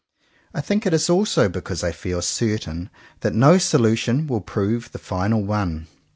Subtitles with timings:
[0.51, 4.91] I think it is also because I feel certain that no solu tion will prove
[4.93, 5.85] the final one.